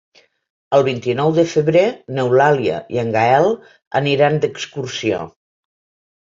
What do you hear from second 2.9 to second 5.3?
i en Gaël aniran d'excursió.